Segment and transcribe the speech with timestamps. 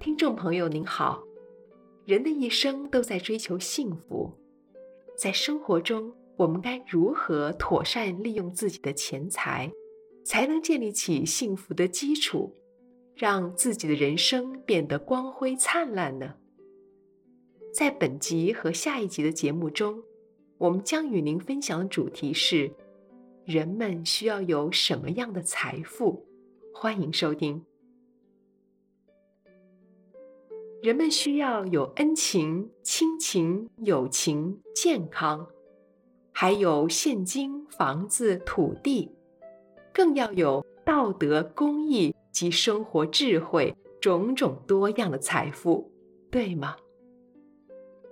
[0.00, 1.24] 听众朋友您好。
[2.04, 4.32] 人的一生都在追求幸福，
[5.16, 9.72] 在生活中，我们该如何妥善利用自己的钱财，
[10.24, 12.54] 才能建立起幸福的基础，
[13.16, 16.36] 让自己的人生变得光辉灿烂呢？
[17.74, 20.02] 在本集和下一集的节目中，
[20.58, 22.70] 我们将与您分享的主题是：
[23.44, 26.24] 人们需要有什么样的财富？
[26.72, 27.67] 欢迎收听。
[30.80, 35.48] 人们需要有恩情、亲情、友情、健康，
[36.30, 39.10] 还有现金、房子、土地，
[39.92, 45.90] 更要有道德、公义及生活智慧，种种多样的财富，
[46.30, 46.76] 对吗？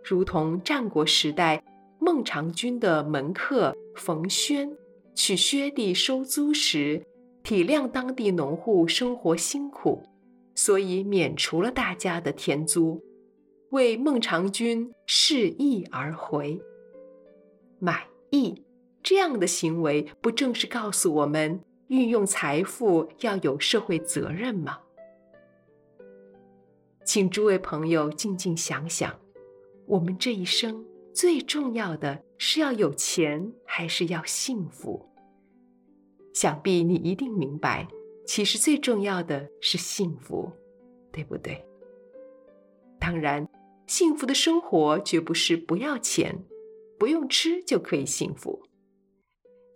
[0.03, 1.62] 如同战国时代
[2.01, 4.77] 孟尝君的门客冯諼
[5.14, 7.06] 去薛地收租时，
[7.45, 10.03] 体谅当地农户生活辛苦，
[10.67, 13.00] 所以免除了大家的田租，
[13.70, 16.61] 为孟尝君释义而回。
[17.78, 18.64] 买意
[19.00, 24.81] 这样的行为，不正是告诉我们运用财富要有社会责任吗？
[27.05, 29.17] 请诸位朋友静静想想，
[29.86, 35.08] 我们这一生最重要的是要有钱，还是要幸福？
[36.34, 37.86] 想必你一定明白，
[38.27, 40.50] 其实最重要的是幸福，
[41.12, 41.64] 对不对？
[42.98, 43.48] 当然，
[43.86, 46.44] 幸福的生活绝不是不要钱、
[46.98, 48.62] 不用吃就可以幸福。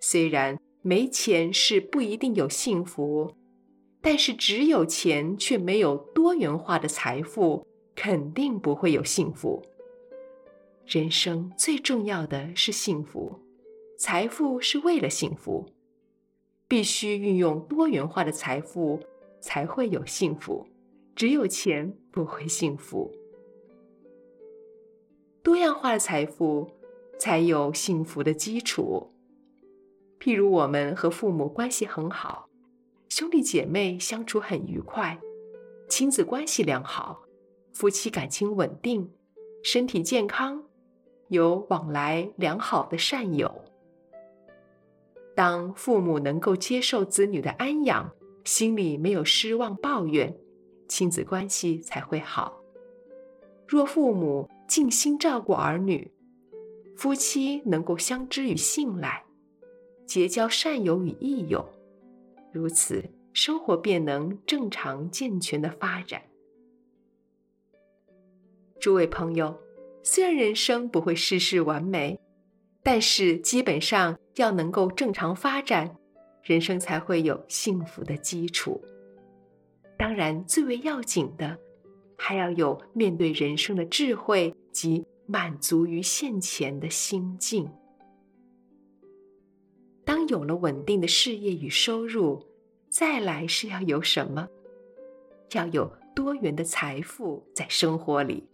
[0.00, 3.32] 虽然没钱是不一定有幸福，
[4.00, 7.64] 但是只有钱却没有多元化的财富，
[7.94, 9.62] 肯定不会有幸福。
[10.86, 13.38] 人生最重要的是幸福，
[13.96, 15.64] 财富是为了幸福。
[16.70, 19.00] 必须运用多元化的财富，
[19.40, 20.68] 才会有幸福。
[21.16, 23.10] 只有钱不会幸福。
[25.42, 26.70] 多样化的财富
[27.19, 29.10] 才有幸福的基础。
[30.20, 32.48] 譬如我们和父母关系很好，
[33.08, 35.19] 兄弟姐妹相处很愉快，
[35.88, 37.22] 亲子关系良好，
[37.72, 39.10] 夫妻感情稳定，
[39.64, 40.62] 身体健康，
[41.26, 43.64] 有往来良好的善友。
[45.40, 48.12] 当父母能够接受子女的安养，
[48.44, 50.36] 心里没有失望抱怨，
[50.86, 52.60] 亲子关系才会好。
[53.66, 56.12] 若父母尽心照顾儿女，
[56.94, 59.24] 夫妻能够相知与信赖，
[60.04, 61.66] 结交善友与益友，
[62.52, 63.02] 如此
[63.32, 66.20] 生活便能正常健全的发展。
[68.78, 69.58] 诸位朋友，
[70.02, 72.20] 虽然人生不会事事完美。
[72.82, 75.96] 但是基本上要能够正常发展，
[76.42, 78.80] 人生才会有幸福的基础。
[79.98, 81.58] 当然，最为要紧的，
[82.16, 87.70] 还要有面对人生的智慧及满足于现前的心境。
[90.04, 92.42] 当有了稳定的事业与收入，
[92.88, 94.48] 再来是要有什么？
[95.52, 98.48] 要有多元的财富在生活里，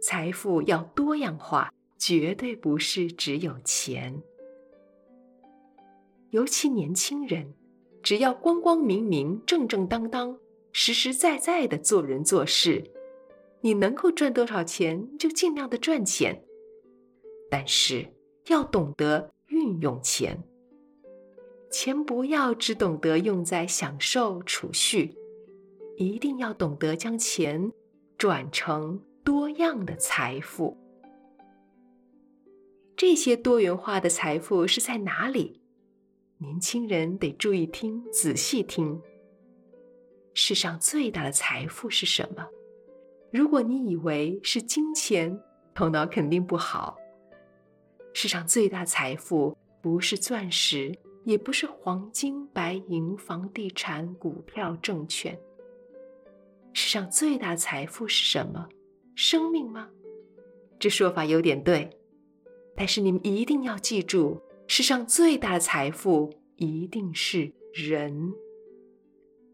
[0.00, 1.70] 财富要多样化。
[2.00, 4.22] 绝对不是只有钱，
[6.30, 7.52] 尤其年轻人，
[8.02, 10.38] 只要光光明明、正正当当、
[10.72, 12.90] 实实在在的做人做事，
[13.60, 16.42] 你能够赚多少钱就尽量的赚钱，
[17.50, 18.14] 但是
[18.46, 20.42] 要懂得运用钱，
[21.70, 25.14] 钱不要只懂得用在享受储蓄，
[25.98, 27.70] 一定要懂得将钱
[28.16, 30.74] 转成多样的财富。
[33.00, 35.58] 这些多元化的财富是在哪里？
[36.36, 39.00] 年轻人得注意听，仔细听。
[40.34, 42.46] 世上最大的财富是什么？
[43.32, 45.40] 如果你以为是金钱，
[45.74, 46.98] 头脑肯定不好。
[48.12, 50.94] 世上最大财富不是钻石，
[51.24, 55.40] 也不是黄金、白银、房地产、股票、证券。
[56.74, 58.68] 世上最大财富是什么？
[59.14, 59.88] 生命吗？
[60.78, 61.88] 这说法有点对。
[62.80, 68.32] 但是你们一定要记住，世上最大的财富一定是人。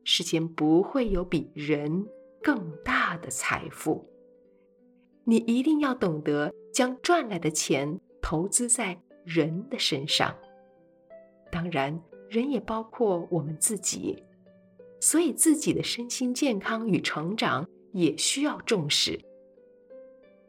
[0.04, 2.06] 世间不会有比人
[2.40, 4.08] 更大的财富。
[5.24, 10.32] 你一定要懂得将赚来的钱投资在人的身上。
[11.50, 14.22] 当然，人也包括我们自己，
[15.00, 19.18] 所以自己的身心健康与成长也需要重视。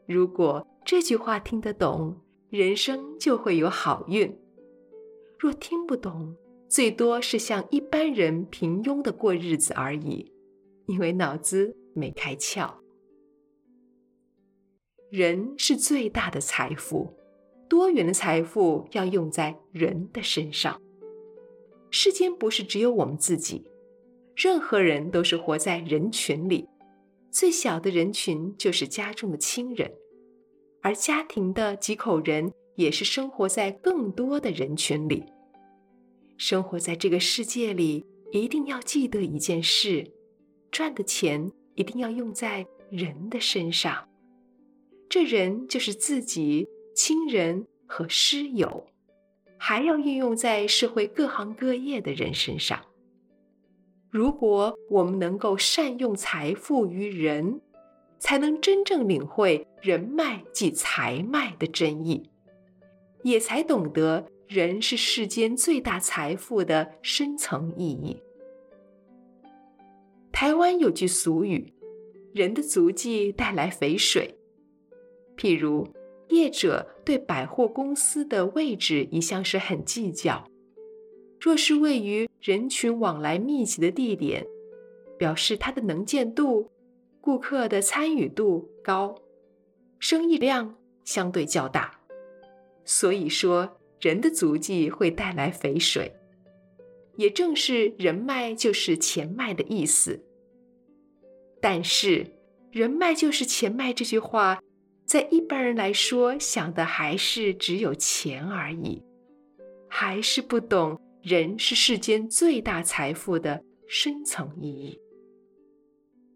[0.06, 2.16] 如果这句话听得懂，
[2.50, 4.34] 人生就会有好运。
[5.38, 6.34] 若听不懂，
[6.66, 10.32] 最多是像一般人平庸的过日子而已，
[10.86, 12.72] 因为脑子没开窍。
[15.10, 17.14] 人是最大的财富，
[17.68, 20.80] 多元的财富要用在人的身上。
[21.90, 23.70] 世间不是只有我们自己，
[24.34, 26.66] 任何人都是活在人群里，
[27.30, 29.92] 最小的人群就是家中的亲人，
[30.82, 35.24] 而家庭的几口人也是生活在更多的人群里。
[36.36, 40.12] 生活在这个世界里，一定要记得一件事：
[40.70, 44.08] 赚的钱一定要用在人的身上。
[45.08, 48.86] 这人就是自己、亲人和师友，
[49.58, 52.80] 还要运用在社会各行各业的人身上。
[54.10, 57.60] 如果我们能够善用财富于人，
[58.18, 62.30] 才能真正领会人脉即财脉的真意，
[63.22, 68.20] 也才懂得人是世间最大财富的深层意义。
[70.32, 71.72] 台湾有句俗语
[72.32, 74.38] ：“人的足迹带来肥水。”
[75.36, 75.88] 譬如，
[76.28, 80.48] 业者对百货公司的位置一向是很计较。
[81.40, 84.46] 若是位于人群往来密集的地点，
[85.16, 86.70] 表示它的能见度、
[87.28, 89.14] 顾客的参与度高，
[89.98, 92.00] 生意量相对较大。
[92.86, 96.16] 所以说，人的足迹会带来肥水，
[97.16, 100.24] 也正是人脉就是钱脉的意思。
[101.60, 102.32] 但是，
[102.72, 104.62] 人脉就是钱脉这句话。
[105.04, 109.04] 在一般人来说，想的还是只有钱而已，
[109.86, 114.98] 还是不懂人是世间最大财富的深层意义。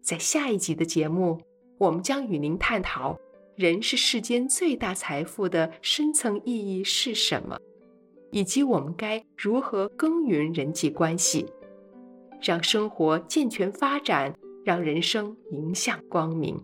[0.03, 1.39] 在下一集的节目，
[1.77, 3.17] 我们将与您探讨
[3.55, 7.57] 人是世间最大财富的深层意义是什么，
[8.29, 11.45] 以及我们该如何耕耘人际关系，
[12.41, 14.35] 让生活健全发展，
[14.65, 16.61] 让人生迎向光明。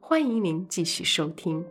[0.00, 1.62] 欢迎您继续收听。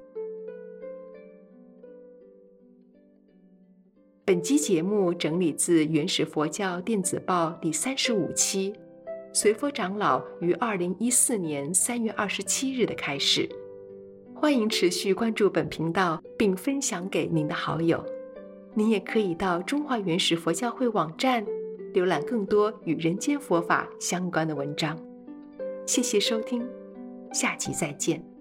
[4.24, 8.74] 本期节目整理自《原始佛教电子报》第三十五期，
[9.36, 13.46] 随佛长老于二零一四年三月二十七日的开始。
[14.34, 18.02] 欢迎持续关注本频道，并分享给您的好友。
[18.74, 21.46] 您也可以到中华原始佛教会网站
[21.94, 24.98] 浏览更多与人间佛法相关的文章。
[25.86, 26.66] 谢谢收听。
[27.34, 28.35] 下集再见。